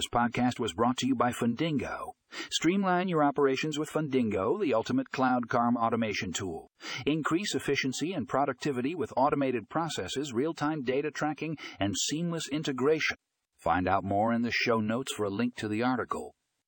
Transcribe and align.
This 0.00 0.08
podcast 0.08 0.58
was 0.58 0.72
brought 0.72 0.96
to 0.96 1.06
you 1.06 1.14
by 1.14 1.30
Fundingo. 1.30 2.12
Streamline 2.50 3.08
your 3.08 3.22
operations 3.22 3.78
with 3.78 3.90
Fundingo, 3.90 4.58
the 4.58 4.72
ultimate 4.72 5.10
cloud 5.10 5.50
CARM 5.50 5.76
automation 5.76 6.32
tool. 6.32 6.70
Increase 7.04 7.54
efficiency 7.54 8.14
and 8.14 8.26
productivity 8.26 8.94
with 8.94 9.12
automated 9.14 9.68
processes, 9.68 10.32
real-time 10.32 10.84
data 10.84 11.10
tracking, 11.10 11.58
and 11.78 11.94
seamless 11.98 12.48
integration. 12.48 13.18
Find 13.58 13.86
out 13.86 14.02
more 14.02 14.32
in 14.32 14.40
the 14.40 14.50
show 14.50 14.80
notes 14.80 15.12
for 15.12 15.24
a 15.24 15.28
link 15.28 15.54
to 15.56 15.68
the 15.68 15.82
article. 15.82 16.32